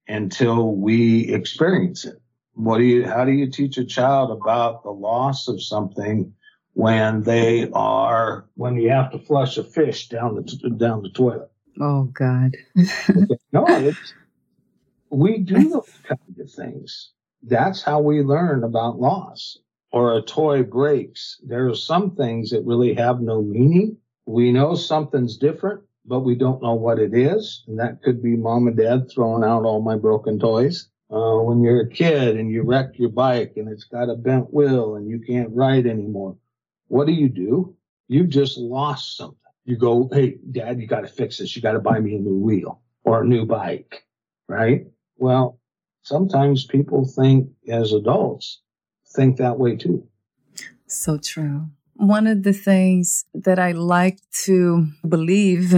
[0.08, 2.20] until we experience it.
[2.54, 6.34] What do you, how do you teach a child about the loss of something
[6.78, 11.50] when they are when you have to flush a fish down the down the toilet.
[11.82, 12.56] Oh God!
[13.52, 14.14] No, it's
[15.10, 17.12] we do those kinds of things.
[17.42, 19.58] That's how we learn about loss.
[19.92, 21.40] Or a toy breaks.
[21.44, 23.98] There are some things that really have no meaning.
[24.28, 27.64] We know something's different, but we don't know what it is.
[27.68, 30.90] And that could be mom and dad throwing out all my broken toys.
[31.10, 34.54] Uh, when you're a kid and you wreck your bike and it's got a bent
[34.54, 36.36] wheel and you can't ride anymore
[36.88, 37.76] what do you do?
[38.08, 39.38] You've just lost something.
[39.66, 41.56] You go, hey, dad, you got to fix this.
[41.56, 44.06] You got to buy me a new wheel or a new bike,
[44.48, 44.86] right?
[45.18, 45.60] Well,
[46.04, 48.62] sometimes people think as adults
[49.16, 50.08] think that way too.
[50.88, 51.68] So true.
[51.96, 55.74] One of the things that I like to believe,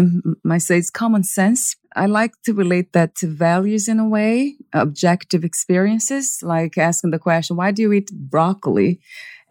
[0.47, 1.75] I say it's common sense.
[1.95, 7.19] I like to relate that to values in a way, objective experiences, like asking the
[7.19, 8.99] question, why do you eat broccoli?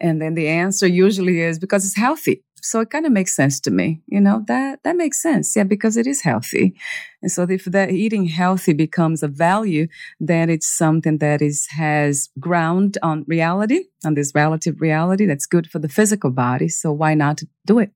[0.00, 2.42] And then the answer usually is because it's healthy.
[2.60, 4.00] So it kind of makes sense to me.
[4.06, 5.54] You know, that, that makes sense.
[5.54, 6.74] Yeah, because it is healthy.
[7.22, 9.88] And so if that eating healthy becomes a value,
[10.20, 15.70] then it's something that is, has ground on reality, on this relative reality that's good
[15.70, 16.68] for the physical body.
[16.68, 17.92] So why not do it?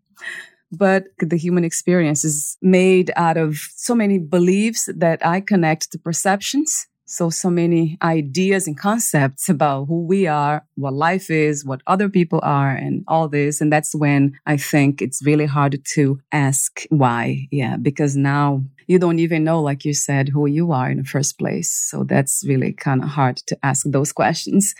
[0.70, 5.98] But the human experience is made out of so many beliefs that I connect to
[5.98, 11.82] perceptions so, so many ideas and concepts about who we are, what life is, what
[11.86, 13.60] other people are, and all this.
[13.60, 17.48] And that's when I think it's really hard to ask why.
[17.50, 21.04] Yeah, because now you don't even know, like you said, who you are in the
[21.04, 21.70] first place.
[21.70, 24.74] So that's really kind of hard to ask those questions.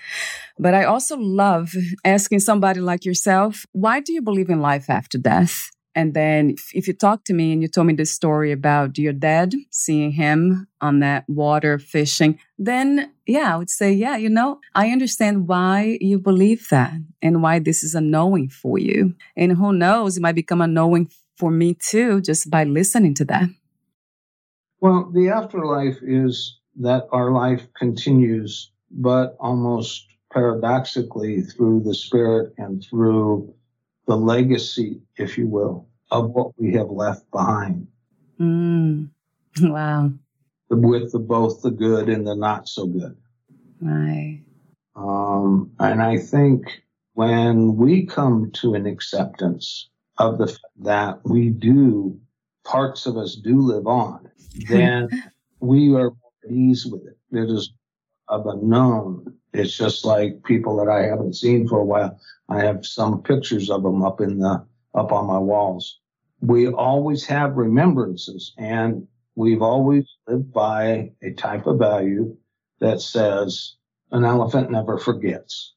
[0.59, 5.19] But I also love asking somebody like yourself, why do you believe in life after
[5.19, 5.71] death?
[5.95, 9.13] And then if, you talk to me and you told me this story about your
[9.13, 14.61] dad, seeing him on that water fishing, then yeah, I would say, yeah, you know,
[14.75, 19.15] I understand why you believe that and why this is a knowing for you.
[19.37, 23.25] And who knows, it might become a knowing for me too, just by listening to
[23.27, 23.49] that.
[24.81, 32.83] Well, the afterlife is that our life continues, but almost paradoxically through the spirit and
[32.83, 33.55] through
[34.07, 37.87] the legacy, if you will, of what we have left behind.
[38.41, 39.11] Mm.
[39.61, 40.11] Wow.
[40.71, 43.15] With the, both the good and the not so good.
[43.83, 44.43] Right.
[44.97, 46.83] Um, and I think
[47.13, 52.19] when we come to an acceptance of the that we do,
[52.65, 54.31] parts of us do live on,
[54.69, 55.11] then
[55.61, 57.19] we are at ease with it.
[57.31, 57.73] It is
[58.33, 59.35] of a known.
[59.53, 62.19] It's just like people that I haven't seen for a while.
[62.49, 64.65] I have some pictures of them up in the
[64.95, 66.01] up on my walls.
[66.41, 69.07] We always have remembrances, and
[69.37, 72.37] we've always lived by a type of value
[72.81, 73.77] that says
[74.11, 75.75] an elephant never forgets.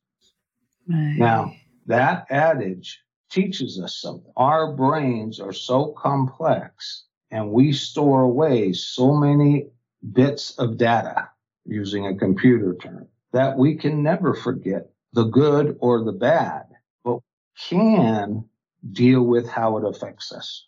[0.88, 1.16] Right.
[1.18, 1.54] Now,
[1.86, 4.32] that adage teaches us something.
[4.38, 9.68] Our brains are so complex and we store away so many
[10.14, 11.30] bits of data,
[11.66, 16.64] using a computer term, that we can never forget the good or the bad,
[17.04, 17.20] but
[17.70, 18.46] can
[18.92, 20.68] deal with how it affects us.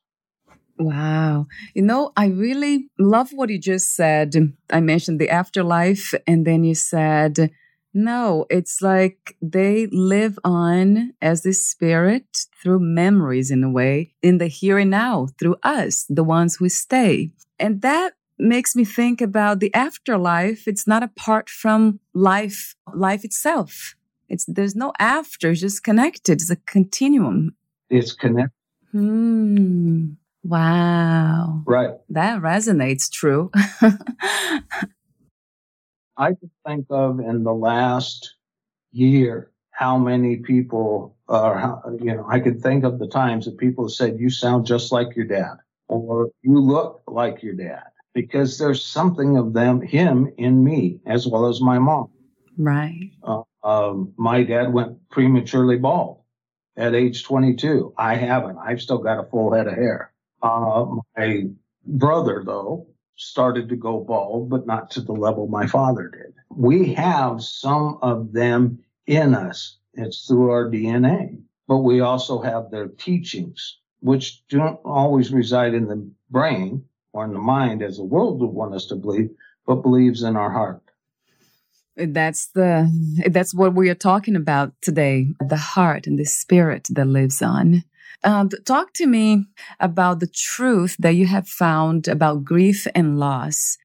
[0.79, 1.47] Wow.
[1.73, 4.35] You know, I really love what you just said.
[4.69, 7.51] I mentioned the afterlife, and then you said,
[7.93, 14.37] no, it's like they live on as the spirit through memories in a way, in
[14.37, 17.31] the here and now, through us, the ones who stay.
[17.59, 20.67] And that makes me think about the afterlife.
[20.67, 23.95] It's not apart from life, life itself.
[24.29, 26.41] It's there's no after, it's just connected.
[26.41, 27.55] It's a continuum.
[27.89, 28.51] It's connected.
[28.91, 30.13] Hmm.
[30.43, 31.63] Wow.
[31.65, 31.91] Right.
[32.09, 33.51] That resonates true.
[36.17, 38.35] I could think of in the last
[38.91, 43.57] year how many people are, how, you know, I could think of the times that
[43.57, 45.57] people said, you sound just like your dad
[45.87, 47.83] or you look like your dad
[48.17, 52.09] because there's something of them, him in me as well as my mom.
[52.57, 53.11] Right.
[53.23, 56.21] Uh, um, my dad went prematurely bald
[56.75, 57.93] at age 22.
[57.95, 58.57] I haven't.
[58.57, 60.11] I've still got a full head of hair.
[60.41, 61.43] Uh, my
[61.85, 62.87] brother, though,
[63.17, 66.33] started to go bald, but not to the level my father did.
[66.49, 69.77] We have some of them in us.
[69.93, 75.85] It's through our DNA, but we also have their teachings, which don't always reside in
[75.85, 76.83] the brain
[77.17, 79.31] or in the mind as the world would want us to believe,
[79.65, 80.83] but believes in our heart.
[81.95, 82.71] That's the
[83.31, 85.33] that's what we are talking about today.
[85.39, 87.83] The heart and the spirit that lives on.
[88.23, 89.45] Um, talk to me
[89.79, 93.77] about the truth that you have found about grief and loss.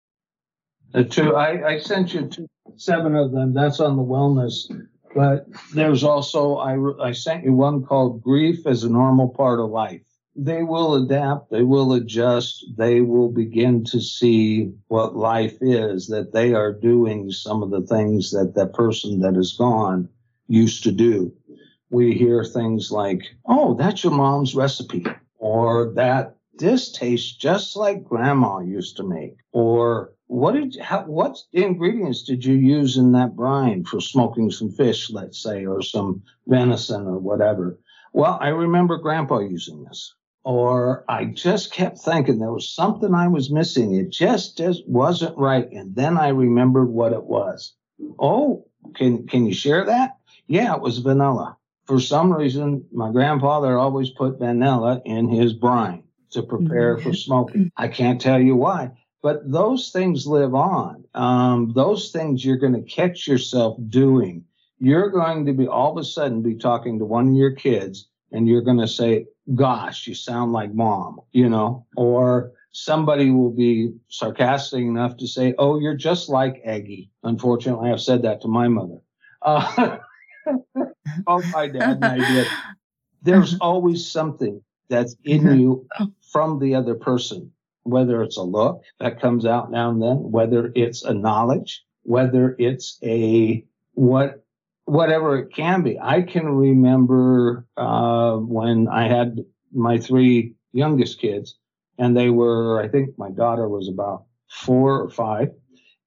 [0.92, 3.54] The two, I, I sent you two, seven of them.
[3.54, 4.54] That's on the wellness.
[5.14, 9.70] But there's also, I, I sent you one called Grief as a Normal Part of
[9.70, 10.02] Life
[10.34, 16.32] they will adapt, they will adjust, they will begin to see what life is, that
[16.32, 20.08] they are doing some of the things that that person that is gone
[20.48, 21.32] used to do.
[21.90, 25.04] We hear things like, oh, that's your mom's recipe,
[25.36, 31.36] or that this tastes just like grandma used to make, or what did how, what
[31.52, 36.22] ingredients did you use in that brine for smoking some fish, let's say, or some
[36.46, 37.78] venison or whatever?
[38.14, 40.14] Well, I remember grandpa using this
[40.44, 43.94] or I just kept thinking there was something I was missing.
[43.94, 45.70] It just, just wasn't right.
[45.70, 47.74] And then I remembered what it was.
[48.18, 48.66] Oh,
[48.96, 50.16] can can you share that?
[50.48, 51.56] Yeah, it was vanilla.
[51.86, 57.70] for some reason, my grandfather always put vanilla in his brine to prepare for smoking.
[57.76, 58.90] I can't tell you why,
[59.22, 61.04] but those things live on.
[61.14, 64.44] Um, those things you're going to catch yourself doing.
[64.78, 68.08] You're going to be all of a sudden be talking to one of your kids
[68.32, 73.50] and you're going to say, gosh, you sound like mom, you know, or somebody will
[73.50, 77.10] be sarcastic enough to say, oh, you're just like Aggie.
[77.22, 78.98] Unfortunately, I've said that to my mother.
[79.42, 79.98] Uh,
[81.26, 82.46] oh, my dad and I did.
[83.22, 85.86] There's always something that's in you
[86.32, 87.52] from the other person,
[87.84, 92.56] whether it's a look that comes out now and then, whether it's a knowledge, whether
[92.58, 93.64] it's a
[93.94, 94.41] what
[94.84, 95.98] whatever it can be.
[96.00, 101.56] I can remember uh, when I had my three youngest kids,
[101.98, 105.48] and they were, I think my daughter was about four or five.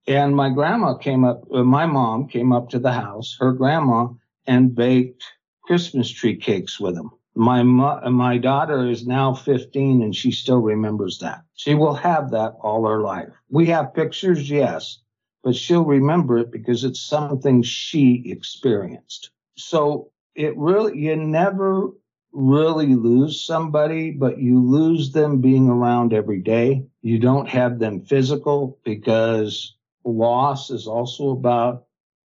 [0.07, 4.09] And my grandma came up, uh, my mom came up to the house, her grandma,
[4.47, 5.23] and baked
[5.63, 7.11] Christmas tree cakes with them.
[7.35, 11.41] My mo- my daughter is now 15 and she still remembers that.
[11.55, 13.29] She will have that all her life.
[13.49, 14.99] We have pictures, yes,
[15.45, 19.29] but she'll remember it because it's something she experienced.
[19.55, 21.91] So it really, you never
[22.31, 26.87] really lose somebody, but you lose them being around every day.
[27.03, 31.85] You don't have them physical because loss is also about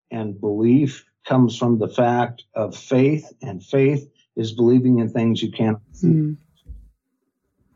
[0.09, 5.51] and belief comes from the fact of faith, and faith is believing in things you
[5.51, 6.07] can't see.
[6.07, 6.37] Mm.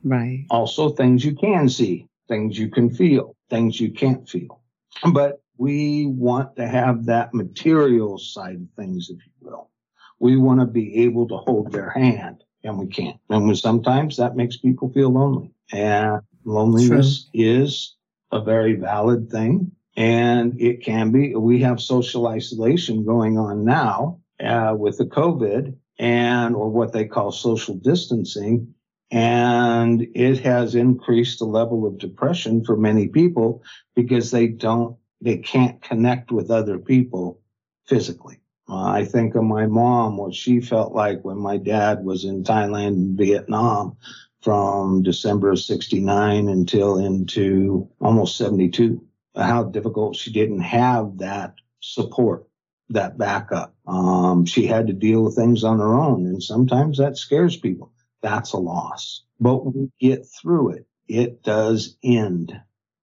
[0.06, 0.46] Right.
[0.50, 4.63] Also, things you can see, things you can feel, things you can't feel.
[5.12, 9.70] But we want to have that material side of things, if you will.
[10.20, 13.18] We want to be able to hold their hand, and we can't.
[13.30, 15.52] And sometimes that makes people feel lonely.
[15.72, 17.42] And loneliness True.
[17.44, 17.96] is
[18.32, 19.72] a very valid thing.
[19.96, 25.76] And it can be, we have social isolation going on now uh, with the COVID
[26.00, 28.74] and, or what they call social distancing
[29.14, 33.62] and it has increased the level of depression for many people
[33.96, 37.40] because they don't they can't connect with other people
[37.86, 38.40] physically.
[38.68, 42.44] Uh, i think of my mom what she felt like when my dad was in
[42.44, 43.96] thailand and vietnam
[44.42, 49.06] from december of 69 until into almost 72
[49.36, 52.48] how difficult she didn't have that support
[52.90, 53.74] that backup.
[53.88, 57.93] Um, she had to deal with things on her own and sometimes that scares people
[58.24, 59.24] that's a loss.
[59.40, 62.60] But we get through it, it does end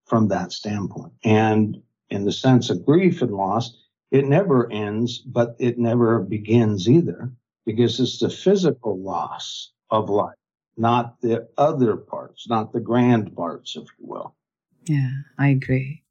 [0.07, 1.13] from that standpoint.
[1.23, 3.77] And in the sense of grief and loss,
[4.11, 7.31] it never ends, but it never begins either
[7.65, 10.35] because it's the physical loss of life,
[10.77, 14.35] not the other parts, not the grand parts, if you will.
[14.87, 16.03] Yeah, I agree.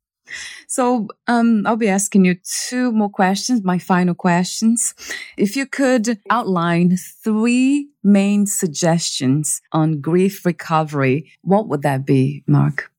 [0.67, 2.36] So um, I'll be asking you
[2.67, 4.93] two more questions, my final questions.
[5.38, 12.91] If you could outline three main suggestions on grief recovery, what would that be, Mark?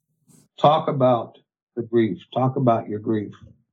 [0.60, 1.38] Talk about
[1.76, 2.18] the grief.
[2.34, 3.32] Talk about your grief.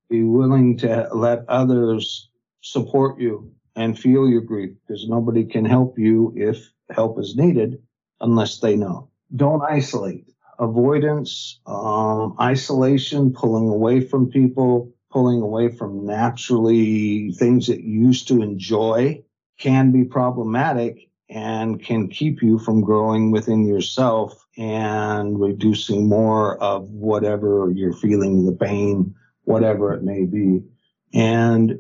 [0.09, 2.29] Be willing to let others
[2.61, 7.79] support you and feel your grief because nobody can help you if help is needed
[8.21, 9.09] unless they know.
[9.35, 10.25] Don't isolate
[10.59, 18.27] avoidance, um, isolation, pulling away from people, pulling away from naturally things that you used
[18.27, 19.23] to enjoy
[19.57, 26.89] can be problematic and can keep you from growing within yourself and reducing more of
[26.89, 30.61] whatever you're feeling, the pain, whatever it may be.
[31.13, 31.79] And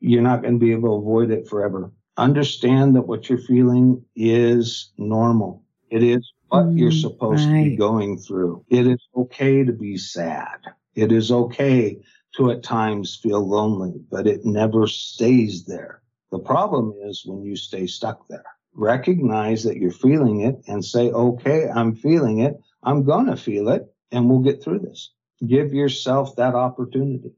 [0.00, 1.92] you're not going to be able to avoid it forever.
[2.16, 5.64] Understand that what you're feeling is normal.
[5.90, 7.64] It is what mm, you're supposed right.
[7.64, 8.64] to be going through.
[8.68, 10.58] It is okay to be sad.
[10.94, 11.98] It is okay
[12.36, 16.02] to at times feel lonely, but it never stays there.
[16.30, 18.44] The problem is when you stay stuck there.
[18.72, 22.54] Recognize that you're feeling it and say, okay, I'm feeling it.
[22.82, 25.12] I'm going to feel it and we'll get through this.
[25.46, 27.32] Give yourself that opportunity.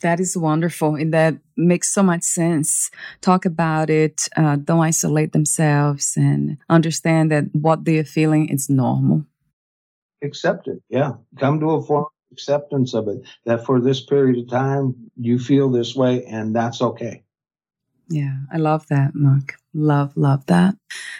[0.00, 0.94] That is wonderful.
[0.94, 2.90] And that makes so much sense.
[3.20, 4.28] Talk about it.
[4.34, 9.26] Uh, don't isolate themselves and understand that what they're feeling is normal.
[10.22, 10.82] Accept it.
[10.88, 11.12] Yeah.
[11.38, 15.38] Come to a form of acceptance of it that for this period of time, you
[15.38, 17.22] feel this way and that's okay.
[18.08, 18.38] Yeah.
[18.50, 19.56] I love that, Mark.
[19.74, 20.76] Love, love that.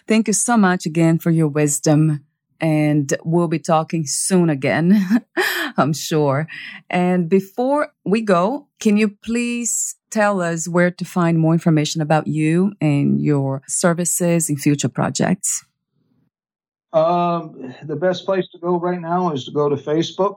[0.08, 2.24] Thank you so much again for your wisdom
[2.60, 5.02] and we'll be talking soon again,
[5.76, 6.46] I'm sure.
[6.88, 12.26] And before we go, can you please tell us where to find more information about
[12.26, 15.64] you and your services and future projects?
[16.92, 20.36] Um, the best place to go right now is to go to Facebook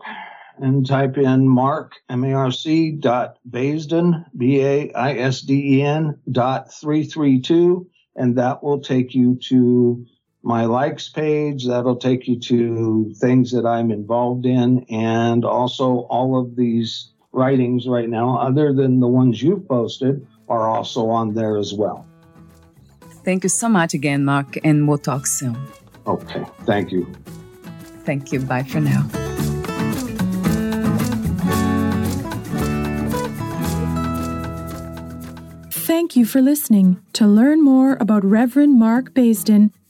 [0.58, 5.78] and type in Mark, M A R C dot Basden, B A I S D
[5.78, 10.04] E N dot 332, and that will take you to
[10.48, 11.68] my likes page.
[11.68, 17.86] That'll take you to things that I'm involved in, and also all of these writings
[17.86, 22.08] right now, other than the ones you've posted, are also on there as well.
[23.26, 25.58] Thank you so much again, Mark, and we'll talk soon.
[26.08, 27.06] Okay, thank you.
[28.06, 28.40] Thank you.
[28.40, 29.04] Bye for now.
[35.72, 37.02] Thank you for listening.
[37.14, 39.72] To learn more about Reverend Mark Basden,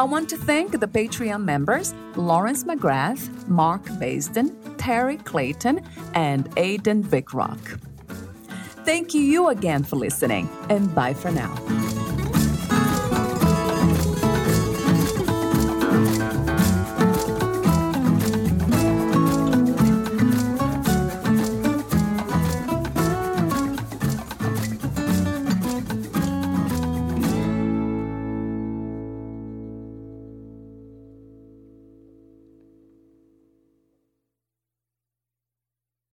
[0.00, 5.84] I want to thank the Patreon members Lawrence McGrath, Mark Basden, Terry Clayton,
[6.14, 7.60] and Aidan Vickrock.
[8.86, 11.54] Thank you again for listening, and bye for now.